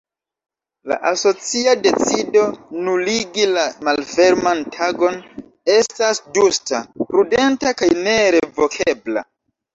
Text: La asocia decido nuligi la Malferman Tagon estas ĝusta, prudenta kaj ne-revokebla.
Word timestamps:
La 0.91 0.95
asocia 1.09 1.73
decido 1.87 2.45
nuligi 2.87 3.45
la 3.57 3.65
Malferman 3.89 4.65
Tagon 4.77 5.21
estas 5.75 6.23
ĝusta, 6.39 6.83
prudenta 7.13 7.77
kaj 7.85 7.93
ne-revokebla. 8.09 9.27